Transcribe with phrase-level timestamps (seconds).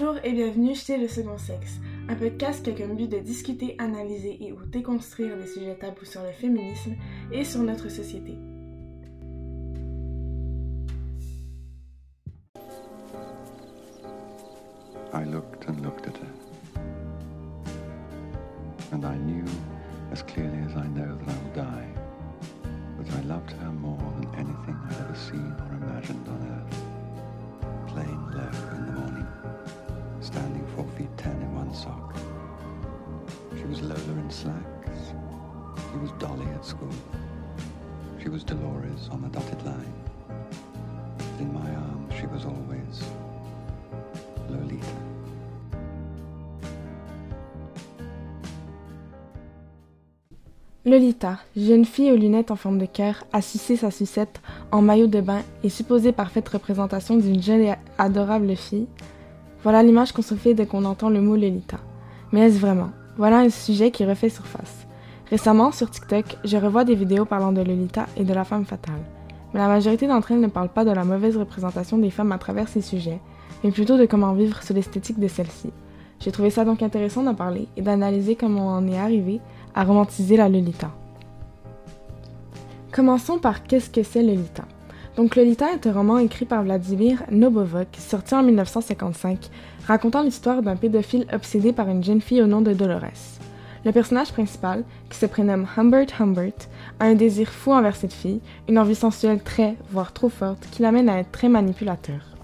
[0.00, 3.74] Bonjour et bienvenue chez Le Second Sexe, un podcast qui a comme but de discuter,
[3.78, 6.94] analyser et ou déconstruire des sujets tabous sur le féminisme
[7.32, 8.38] et sur notre société.
[15.12, 16.32] I looked and looked at her.
[18.92, 19.44] And I knew
[20.12, 21.88] as clearly as I know that I will die,
[22.98, 26.82] that I loved her more than anything I'd ever seen or imagined on earth.
[27.88, 29.07] Plain low in the morning,
[31.74, 32.14] sock.
[33.56, 35.12] She was Lola in slacks.
[35.90, 36.88] She was Dolly at school.
[38.20, 39.94] She was Dolores on the dotted line.
[41.40, 43.02] In my arms, she was always
[44.48, 44.86] Lolita.
[50.84, 54.40] Lolita, jeune fille aux lunettes en forme de cœur, a sucé sa sucette
[54.72, 58.86] en maillot de bain et supposée parfaite représentation d'une jeune et adorable fille.
[59.62, 61.78] Voilà l'image qu'on se fait dès qu'on entend le mot Lolita.
[62.32, 62.90] Mais est-ce vraiment?
[63.16, 64.86] Voilà un sujet qui refait surface.
[65.30, 69.02] Récemment, sur TikTok, je revois des vidéos parlant de Lolita et de la femme fatale.
[69.52, 72.38] Mais la majorité d'entre elles ne parlent pas de la mauvaise représentation des femmes à
[72.38, 73.20] travers ces sujets,
[73.64, 75.70] mais plutôt de comment vivre sous l'esthétique de celles-ci.
[76.20, 79.40] J'ai trouvé ça donc intéressant d'en parler et d'analyser comment on en est arrivé
[79.74, 80.90] à romantiser la Lolita.
[82.92, 84.64] Commençons par qu'est-ce que c'est Lolita.
[85.18, 89.50] Donc Lolita est un roman écrit par Vladimir Nabokov, sorti en 1955,
[89.84, 93.40] racontant l'histoire d'un pédophile obsédé par une jeune fille au nom de Dolores.
[93.84, 96.68] Le personnage principal, qui se prénomme Humbert Humbert,
[97.00, 100.82] a un désir fou envers cette fille, une envie sensuelle très, voire trop forte, qui
[100.82, 102.36] l'amène à être très manipulateur.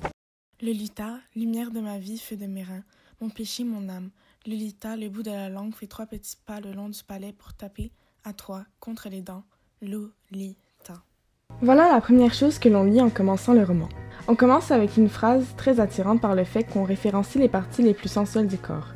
[0.60, 2.82] Lolita, lumière de ma vie, feu de mes reins,
[3.20, 4.10] mon péché, mon âme.
[4.48, 7.54] Lolita, le bout de la langue fait trois petits pas le long du palais pour
[7.54, 7.92] taper,
[8.24, 9.44] à trois, contre les dents.
[9.80, 10.63] Lolita.
[11.64, 13.88] Voilà la première chose que l'on lit en commençant le roman.
[14.28, 17.94] On commence avec une phrase très attirante par le fait qu'on référencie les parties les
[17.94, 18.88] plus sensuelles du corps.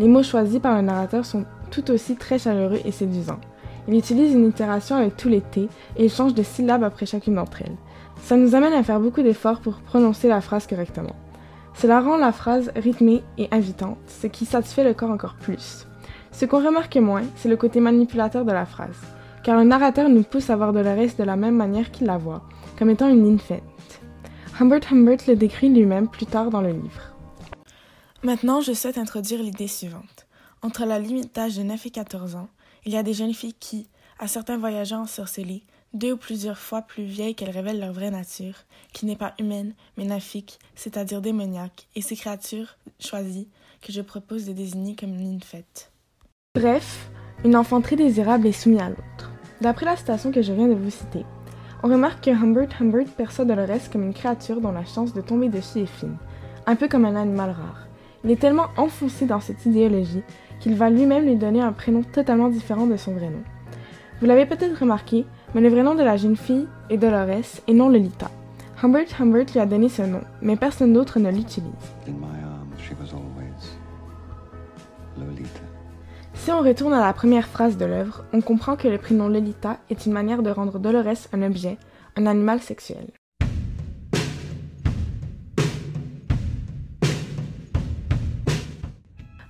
[0.00, 3.38] Les mots choisis par le narrateur sont tout aussi très chaleureux et séduisants.
[3.86, 7.36] Il utilise une itération avec tous les T et il change de syllabe après chacune
[7.36, 7.76] d'entre elles.
[8.22, 11.14] Ça nous amène à faire beaucoup d'efforts pour prononcer la phrase correctement.
[11.74, 15.86] Cela rend la phrase rythmée et invitante, ce qui satisfait le corps encore plus.
[16.32, 19.00] Ce qu'on remarque moins, c'est le côté manipulateur de la phrase,
[19.46, 22.42] car le narrateur nous pousse à voir Dolores de la même manière qu'il la voit,
[22.76, 23.62] comme étant une nymphette.
[24.58, 27.14] Humbert Humbert le décrit lui-même plus tard dans le livre.
[28.24, 30.26] Maintenant, je souhaite introduire l'idée suivante.
[30.62, 32.48] Entre la limite d'âge de 9 et 14 ans,
[32.86, 33.86] il y a des jeunes filles qui,
[34.18, 35.62] à certains voyageurs ensorcelés,
[35.94, 38.56] deux ou plusieurs fois plus vieilles qu'elles révèlent leur vraie nature,
[38.92, 43.46] qui n'est pas humaine, mais naphique, c'est-à-dire démoniaque, et ces créatures choisies
[43.80, 45.92] que je propose de désigner comme une fête.
[46.56, 47.08] Bref,
[47.44, 49.32] une enfant très désirable est soumise à l'autre.
[49.60, 51.24] D'après la citation que je viens de vous citer,
[51.82, 55.48] on remarque que Humbert Humbert perçoit Dolores comme une créature dont la chance de tomber
[55.48, 56.16] dessus est fine,
[56.66, 57.86] un peu comme un animal rare.
[58.24, 60.22] Il est tellement enfoncé dans cette idéologie
[60.60, 63.42] qu'il va lui-même lui donner un prénom totalement différent de son vrai nom.
[64.20, 67.74] Vous l'avez peut-être remarqué, mais le vrai nom de la jeune fille est Dolores et
[67.74, 68.30] non Lolita.
[68.82, 71.70] Humbert Humbert lui a donné ce nom, mais personne d'autre ne l'utilise.
[76.46, 79.80] Si on retourne à la première phrase de l'œuvre, on comprend que le prénom Lolita
[79.90, 81.76] est une manière de rendre Dolores un objet,
[82.14, 83.08] un animal sexuel.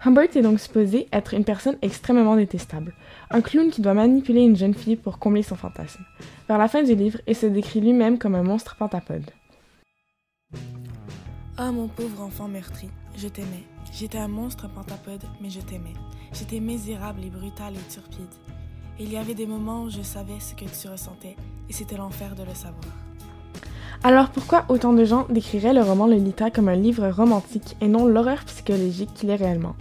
[0.02, 2.94] Humbert est donc supposé être une personne extrêmement détestable,
[3.28, 6.02] un clown qui doit manipuler une jeune fille pour combler son fantasme.
[6.48, 9.30] Vers la fin du livre, il se décrit lui-même comme un monstre pentapode.
[11.58, 13.66] Ah mon pauvre enfant meurtri, je t'aimais.
[13.92, 15.94] J'étais un monstre pentapode, mais je t'aimais.
[16.32, 18.26] J'étais misérable et brutal et turpide.
[18.98, 21.36] Et il y avait des moments où je savais ce que tu ressentais,
[21.69, 22.84] et c'était l'enfer de le savoir.
[24.02, 28.06] Alors pourquoi autant de gens décriraient le roman Lolita comme un livre romantique et non
[28.06, 29.74] l'horreur psychologique qu'il est réellement?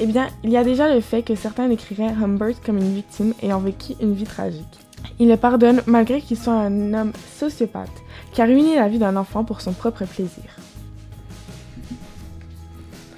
[0.00, 3.34] Eh bien, il y a déjà le fait que certains décriraient Humbert comme une victime
[3.42, 4.80] ayant vécu une vie tragique.
[5.18, 7.90] Il le pardonne malgré qu'il soit un homme sociopathe
[8.32, 10.44] qui a ruiné la vie d'un enfant pour son propre plaisir.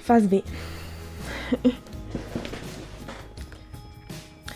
[0.05, 0.35] Phase B.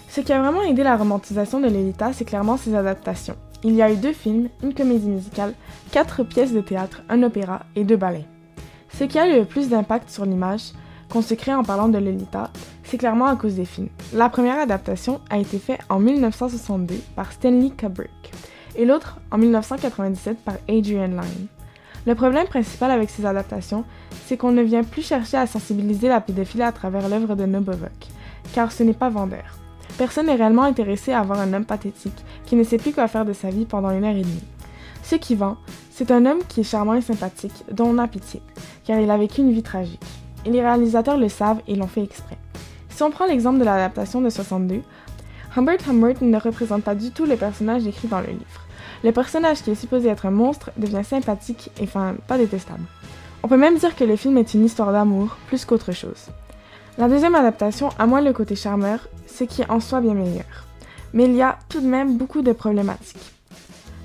[0.07, 3.35] Ce qui a vraiment aidé la romantisation de Lolita, c'est clairement ses adaptations.
[3.63, 5.55] Il y a eu deux films, une comédie musicale,
[5.91, 8.27] quatre pièces de théâtre, un opéra et deux ballets.
[8.93, 10.73] Ce qui a eu le plus d'impact sur l'image
[11.09, 12.51] qu'on se crée en parlant de Lolita,
[12.83, 13.89] c'est clairement à cause des films.
[14.13, 18.31] La première adaptation a été faite en 1962 par Stanley Kubrick
[18.75, 21.47] et l'autre en 1997 par Adrian Lyne.
[22.05, 23.83] Le problème principal avec ces adaptations,
[24.25, 27.89] c'est qu'on ne vient plus chercher à sensibiliser la pédophilie à travers l'œuvre de Nabokov,
[28.53, 29.59] car ce n'est pas vendeur.
[29.97, 33.25] Personne n'est réellement intéressé à avoir un homme pathétique qui ne sait plus quoi faire
[33.25, 34.43] de sa vie pendant une heure et demie.
[35.03, 35.57] Ce qui vend,
[35.91, 38.41] c'est un homme qui est charmant et sympathique, dont on a pitié,
[38.85, 39.99] car il a vécu une vie tragique.
[40.45, 42.37] et les réalisateurs le savent et l'ont fait exprès.
[42.87, 44.81] Si on prend l'exemple de l'adaptation de 62,
[45.55, 48.65] Humbert Humbert ne représente pas du tout le personnage décrit dans le livre.
[49.03, 52.83] Le personnage qui est supposé être un monstre devient sympathique et enfin pas détestable.
[53.41, 56.27] On peut même dire que le film est une histoire d'amour plus qu'autre chose.
[56.97, 60.67] La deuxième adaptation a moins le côté charmeur, ce qui est en soi bien meilleur.
[61.13, 63.33] Mais il y a tout de même beaucoup de problématiques.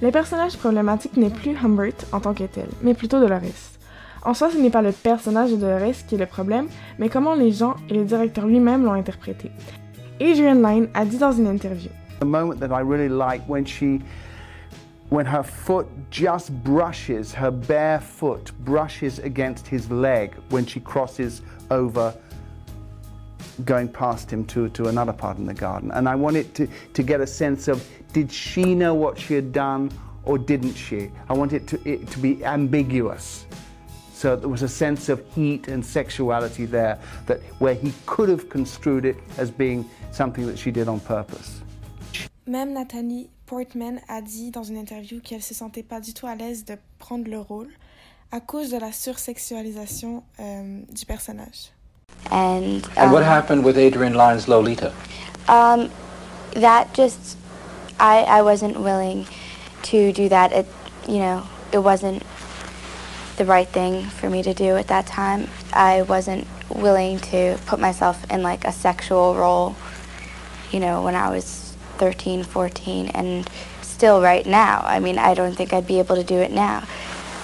[0.01, 3.75] Le personnage problématique n'est plus Humbert en tant que tel, mais plutôt Dolores.
[4.23, 6.69] En soi, ce n'est pas le personnage de Dolores qui est le problème,
[6.99, 9.51] mais comment les gens et le directeur lui-même l'ont interprété.
[10.21, 11.91] Adrian Lyne a dit dans une interview.
[12.21, 14.01] The moment that I really like when she
[15.11, 21.43] when her foot just brushes her bare foot brushes against his leg when she crosses
[21.71, 22.15] over
[23.65, 25.91] going past him to, to another part in the garden.
[25.93, 29.53] And I wanted to, to get a sense of did she know what she had
[29.53, 29.91] done
[30.25, 31.11] or didn't she?
[31.29, 33.47] I wanted to, it to be ambiguous.
[34.25, 38.49] So there was a sense of heat and sexuality there that where he could have
[38.49, 41.61] construed it as being something that she did on purpose.
[42.47, 46.37] Même Nathalie Portman a dit dans une interview qu'elle se sentait pas du tout à
[46.37, 47.69] l'aise de prendre le rôle
[48.33, 51.71] à cause de la sursexualisation euh, du personnage.
[52.31, 54.91] And, And what um, happened with Adrian Lyne's Lolita?
[55.49, 55.91] Um,
[56.55, 57.37] that just,
[58.01, 59.27] I, I wasn't willing
[59.83, 60.51] to do that.
[60.53, 60.67] It,
[61.07, 61.43] you know,
[61.75, 62.23] it wasn't
[63.37, 65.49] the right thing for me to do at that time.
[65.73, 69.77] I wasn't willing to put myself in like a sexual role,
[70.71, 73.49] you know, when I was 13, 14, and
[73.83, 74.83] still right now.
[74.85, 76.87] I mean, I don't think I'd be able to do it now.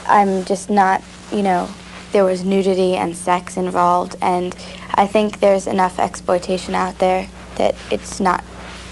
[0.06, 1.02] I'm just not,
[1.32, 1.68] you know,
[2.12, 4.54] there was nudity and sex involved, and
[4.94, 8.42] I think there's enough exploitation out there that it's not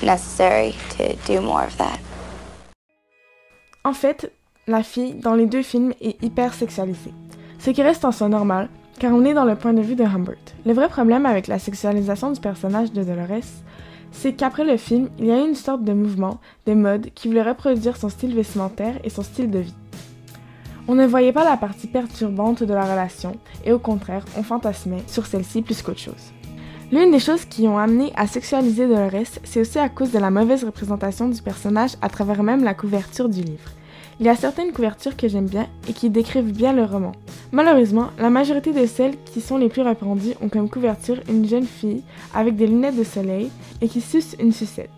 [0.03, 2.00] necessary to do more of that.
[3.85, 4.33] En fait,
[4.69, 7.12] la fille, dans les deux films, est hyper sexualisée.
[7.59, 8.69] Ce qui reste en soi normal,
[9.00, 10.37] car on est dans le point de vue de Humbert.
[10.67, 13.65] Le vrai problème avec la sexualisation du personnage de Dolores,
[14.12, 17.29] c'est qu'après le film, il y a eu une sorte de mouvement, de mode, qui
[17.29, 19.75] voulait reproduire son style vestimentaire et son style de vie.
[20.87, 25.03] On ne voyait pas la partie perturbante de la relation, et au contraire, on fantasmait
[25.06, 26.32] sur celle-ci plus qu'autre chose.
[26.93, 30.31] L'une des choses qui ont amené à sexualiser Dolores, c'est aussi à cause de la
[30.31, 33.71] mauvaise représentation du personnage à travers même la couverture du livre.
[34.20, 37.12] Il y a certaines couvertures que j'aime bien et qui décrivent bien le roman.
[37.53, 41.67] Malheureusement, la majorité de celles qui sont les plus répandues ont comme couverture une jeune
[41.67, 42.03] fille
[42.35, 43.50] avec des lunettes de soleil
[43.81, 44.91] et qui suce une sucette.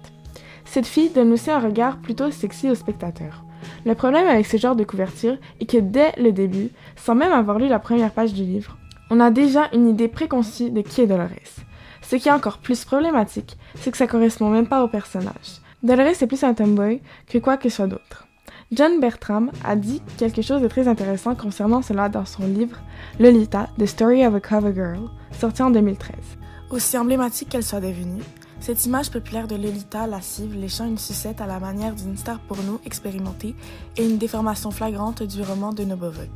[0.64, 3.44] Cette fille donne aussi un regard plutôt sexy au spectateur.
[3.84, 7.58] Le problème avec ce genre de couverture est que dès le début, sans même avoir
[7.58, 8.78] lu la première page du livre,
[9.10, 11.28] on a déjà une idée préconçue de qui est Dolores.
[12.00, 15.60] Ce qui est encore plus problématique, c'est que ça correspond même pas au personnage.
[15.82, 18.26] Dolores est plus un tomboy que quoi que soit d'autre.
[18.72, 22.78] John Bertram a dit quelque chose de très intéressant concernant cela dans son livre
[23.18, 26.14] Lolita, The Story of a Cover Girl, sorti en 2013.
[26.70, 28.22] Aussi emblématique qu'elle soit devenue,
[28.60, 32.80] cette image populaire de Lolita lascive léchant une sucette à la manière d'une star porno
[32.86, 33.56] expérimentée
[33.96, 36.28] est une déformation flagrante du roman de Nabokov,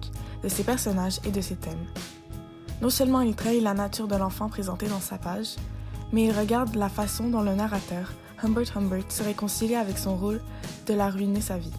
[0.43, 1.87] de ses personnages et de ses thèmes.
[2.83, 5.55] Non seulement il trahit la nature de l'enfant présenté dans sa page,
[6.13, 10.41] mais il regarde la façon dont le narrateur, Humbert Humbert, se réconcilie avec son rôle
[10.89, 11.71] de la ruiner sa vie.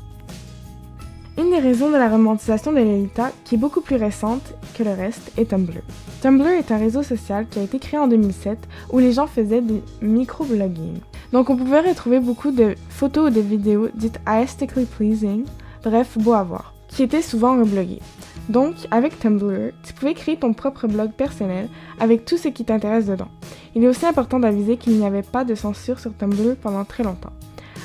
[1.38, 4.94] Une des raisons de la romantisation de Lolita, qui est beaucoup plus récente que le
[4.94, 5.82] reste, est Tumblr.
[6.22, 8.58] Tumblr est un réseau social qui a été créé en 2007
[8.94, 11.00] où les gens faisaient du microblogging.
[11.34, 15.44] Donc on pouvait retrouver beaucoup de photos ou de vidéos dites aesthetically pleasing,
[15.84, 18.02] bref, beau à voir, qui étaient souvent rebloguées.
[18.48, 21.68] Donc, avec Tumblr, tu pouvais créer ton propre blog personnel
[22.00, 23.28] avec tout ce qui t'intéresse dedans.
[23.76, 27.04] Il est aussi important d'aviser qu'il n'y avait pas de censure sur Tumblr pendant très
[27.04, 27.34] longtemps.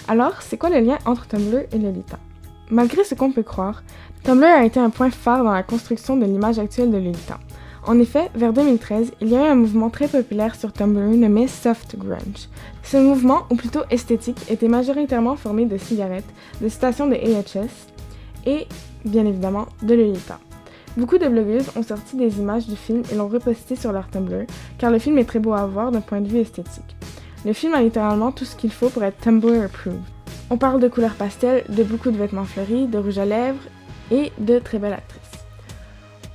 [0.07, 2.19] Alors, c'est quoi le lien entre Tumblr et Lolita?
[2.71, 3.83] Malgré ce qu'on peut croire,
[4.23, 7.41] Tumblr a été un point phare dans la construction de l'image actuelle de Lolita.
[7.87, 11.49] En effet, vers 2013, il y a eu un mouvement très populaire sur Tumblr nommé
[11.49, 12.49] Soft Grunge.
[12.85, 16.29] Ce mouvement, ou plutôt esthétique, était majoritairement formé de cigarettes,
[16.61, 17.71] de stations de AHS
[18.47, 18.67] et,
[19.05, 20.39] bien évidemment, de Lolita.
[20.97, 24.45] Beaucoup de blogueuses ont sorti des images du film et l'ont reposté sur leur Tumblr,
[24.79, 26.97] car le film est très beau à voir d'un point de vue esthétique.
[27.45, 30.20] Le film a littéralement tout ce qu'il faut pour être Tumblr approved.
[30.52, 33.62] On parle de couleurs pastel, de beaucoup de vêtements fleuris, de rouge à lèvres
[34.11, 35.45] et de très belles actrices.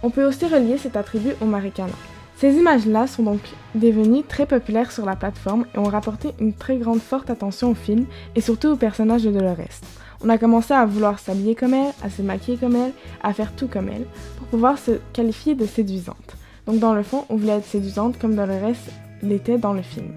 [0.03, 1.91] On peut aussi relier cet attribut au Maricana.
[2.37, 3.41] Ces images-là sont donc
[3.75, 7.75] devenues très populaires sur la plateforme et ont rapporté une très grande forte attention au
[7.75, 8.05] film
[8.35, 9.81] et surtout au personnage de Dolores.
[10.23, 13.53] On a commencé à vouloir s'habiller comme elle, à se maquiller comme elle, à faire
[13.53, 14.05] tout comme elle,
[14.37, 16.37] pour pouvoir se qualifier de séduisante.
[16.67, 18.79] Donc dans le fond, on voulait être séduisante comme Dolores
[19.21, 20.07] l'était dans le film.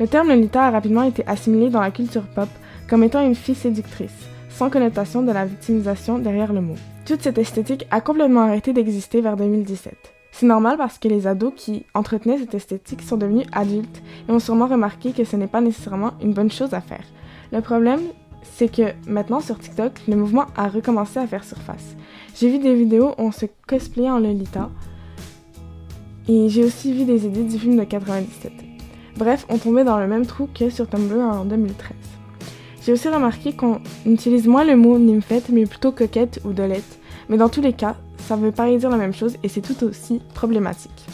[0.00, 2.48] Le terme Lolita a rapidement été assimilé dans la culture pop
[2.88, 6.76] comme étant une fille séductrice, sans connotation de la victimisation derrière le mot.
[7.04, 9.94] Toute cette esthétique a complètement arrêté d'exister vers 2017.
[10.32, 14.38] C'est normal parce que les ados qui entretenaient cette esthétique sont devenus adultes et ont
[14.38, 17.04] sûrement remarqué que ce n'est pas nécessairement une bonne chose à faire.
[17.52, 18.00] Le problème,
[18.42, 21.96] c'est que maintenant sur TikTok, le mouvement a recommencé à faire surface.
[22.34, 24.70] J'ai vu des vidéos où on se cosplayait en Lolita
[26.28, 28.52] et j'ai aussi vu des édits du film de 97.
[29.16, 32.15] Bref, on tombait dans le même trou que sur Tumblr en 2013.
[32.86, 37.36] J'ai aussi remarqué qu'on utilise moins le mot nymphette mais plutôt coquette ou dolette, mais
[37.36, 40.20] dans tous les cas, ça veut pas dire la même chose et c'est tout aussi
[40.34, 41.04] problématique.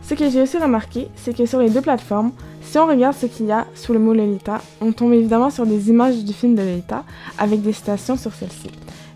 [0.00, 2.32] Ce que j'ai aussi remarqué, c'est que sur les deux plateformes,
[2.62, 5.66] si on regarde ce qu'il y a sous le mot Lolita, on tombe évidemment sur
[5.66, 7.04] des images du film de Lolita
[7.36, 8.70] avec des citations sur celle-ci,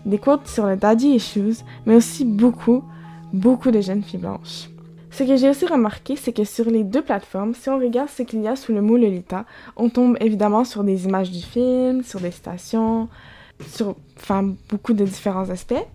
[0.05, 2.83] des quotes sur le daddy issues, mais aussi beaucoup,
[3.33, 4.69] beaucoup de jeunes filles blanches.
[5.11, 8.23] Ce que j'ai aussi remarqué, c'est que sur les deux plateformes, si on regarde ce
[8.23, 12.01] qu'il y a sous le mot Lolita, on tombe évidemment sur des images du film,
[12.01, 13.09] sur des stations,
[13.67, 15.85] sur enfin, beaucoup de différents aspects,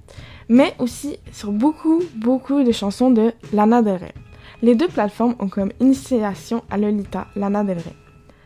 [0.51, 4.15] mais aussi sur beaucoup, beaucoup de chansons de Lana Del Rey.
[4.61, 7.95] Les deux plateformes ont comme initiation à Lolita Lana Del Rey.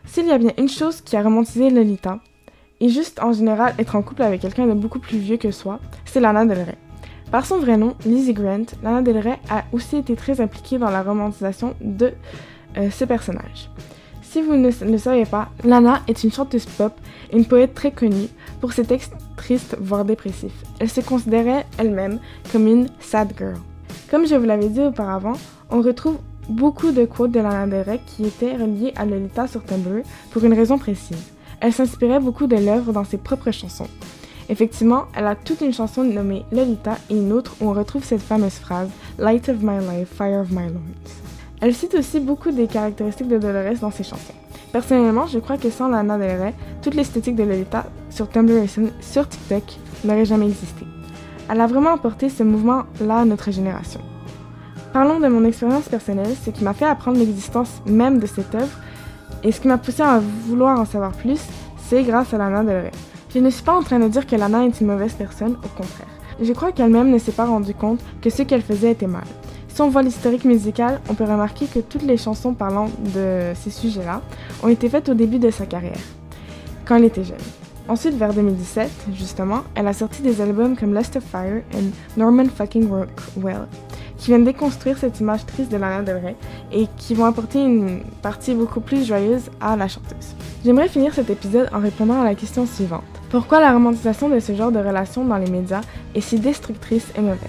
[0.05, 2.19] S'il y a bien une chose qui a romantisé Lolita,
[2.79, 5.79] et juste en général être en couple avec quelqu'un de beaucoup plus vieux que soi,
[6.05, 6.77] c'est Lana Del Rey.
[7.31, 10.89] Par son vrai nom, Lizzie Grant, Lana Del Rey a aussi été très impliquée dans
[10.89, 12.11] la romantisation de
[12.77, 13.69] euh, ce personnage.
[14.21, 16.93] Si vous ne le savez pas, Lana est une chanteuse pop
[17.31, 18.27] et une poète très connue
[18.59, 20.63] pour ses textes tristes voire dépressifs.
[20.79, 22.19] Elle se considérait elle-même
[22.51, 23.55] comme une sad girl.
[24.09, 25.37] Comme je vous l'avais dit auparavant,
[25.69, 26.17] on retrouve
[26.49, 30.43] beaucoup de quotes de Lana Del Rey qui étaient reliées à Lolita sur Tumblr pour
[30.43, 31.31] une raison précise.
[31.61, 33.87] Elle s'inspirait beaucoup de l'œuvre dans ses propres chansons.
[34.51, 38.21] Effectivement, elle a toute une chanson nommée Lolita et une autre où on retrouve cette
[38.21, 40.81] fameuse phrase Light of my life, fire of my lords.
[41.61, 44.33] Elle cite aussi beaucoup des caractéristiques de Dolores dans ses chansons.
[44.73, 48.67] Personnellement, je crois que sans Lana Del Rey, toute l'esthétique de Lolita sur Tumblr et
[48.99, 49.63] sur TikTok
[50.03, 50.85] n'aurait jamais existé.
[51.49, 54.01] Elle a vraiment apporté ce mouvement-là à notre génération.
[54.91, 58.77] Parlons de mon expérience personnelle, ce qui m'a fait apprendre l'existence même de cette œuvre
[59.43, 61.39] et ce qui m'a poussé à vouloir en savoir plus,
[61.87, 62.91] c'est grâce à Lana Del Rey.
[63.33, 65.67] Je ne suis pas en train de dire que Lana est une mauvaise personne, au
[65.69, 66.07] contraire.
[66.41, 69.23] Je crois qu'elle-même ne s'est pas rendue compte que ce qu'elle faisait était mal.
[69.69, 73.69] Si on voit l'historique musical, on peut remarquer que toutes les chansons parlant de ces
[73.69, 74.21] sujets-là
[74.63, 76.01] ont été faites au début de sa carrière,
[76.85, 77.37] quand elle était jeune.
[77.87, 82.45] Ensuite, vers 2017, justement, elle a sorti des albums comme Lust of Fire et Norman
[82.53, 83.67] Fucking Rockwell,
[84.21, 86.35] qui viennent déconstruire cette image triste de Lana Del Rey
[86.71, 90.35] et qui vont apporter une partie beaucoup plus joyeuse à la chanteuse.
[90.63, 93.01] J'aimerais finir cet épisode en répondant à la question suivante.
[93.31, 95.81] Pourquoi la romantisation de ce genre de relation dans les médias
[96.13, 97.39] est si destructrice et mauvaise?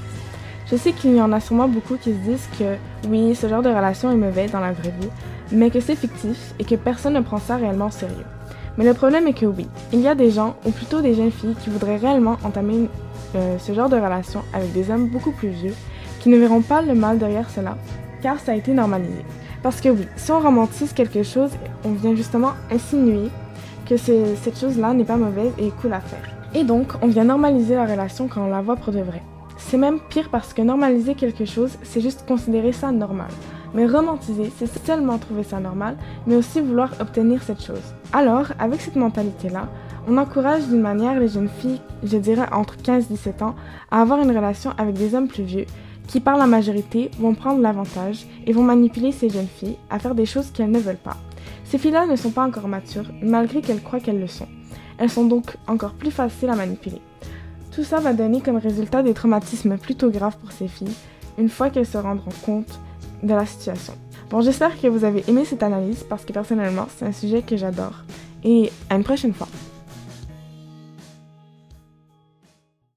[0.70, 2.76] Je sais qu'il y en a sûrement beaucoup qui se disent que
[3.06, 5.10] oui, ce genre de relation est mauvais dans la vraie vie,
[5.50, 8.24] mais que c'est fictif et que personne ne prend ça réellement au sérieux.
[8.78, 11.32] Mais le problème est que oui, il y a des gens, ou plutôt des jeunes
[11.32, 12.88] filles, qui voudraient réellement entamer
[13.34, 15.74] euh, ce genre de relation avec des hommes beaucoup plus vieux
[16.22, 17.76] qui ne verront pas le mal derrière cela,
[18.22, 19.24] car ça a été normalisé.
[19.62, 21.50] Parce que oui, si on romantise quelque chose,
[21.84, 23.28] on vient justement insinuer
[23.88, 26.30] que cette chose-là n'est pas mauvaise et cool à faire.
[26.54, 29.22] Et donc, on vient normaliser la relation quand on la voit pour de vrai.
[29.58, 33.30] C'est même pire parce que normaliser quelque chose, c'est juste considérer ça normal.
[33.74, 37.94] Mais romantiser, c'est seulement trouver ça normal, mais aussi vouloir obtenir cette chose.
[38.12, 39.68] Alors, avec cette mentalité-là,
[40.08, 43.54] on encourage d'une manière les jeunes filles, je dirais entre 15 et 17 ans,
[43.90, 45.66] à avoir une relation avec des hommes plus vieux
[46.12, 50.14] qui par la majorité vont prendre l'avantage et vont manipuler ces jeunes filles à faire
[50.14, 51.16] des choses qu'elles ne veulent pas.
[51.64, 54.46] Ces filles-là ne sont pas encore matures, malgré qu'elles croient qu'elles le sont.
[54.98, 57.00] Elles sont donc encore plus faciles à manipuler.
[57.74, 60.94] Tout ça va donner comme résultat des traumatismes plutôt graves pour ces filles,
[61.38, 62.78] une fois qu'elles se rendront compte
[63.22, 63.94] de la situation.
[64.28, 67.56] Bon, j'espère que vous avez aimé cette analyse parce que personnellement, c'est un sujet que
[67.56, 68.04] j'adore.
[68.44, 69.48] Et à une prochaine fois.